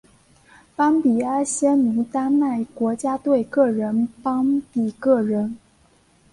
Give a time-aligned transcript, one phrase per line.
[0.75, 5.59] 邦比阿仙奴丹麦国家队个人邦比个人